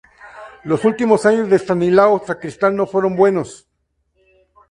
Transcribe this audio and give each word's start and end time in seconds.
Los 0.63 0.83
últimos 0.83 1.27
años 1.27 1.47
de 1.47 1.57
Estanislao 1.57 2.23
Sacristán 2.25 2.75
no 2.75 2.87
fueron 2.87 3.15
buenos. 3.15 3.69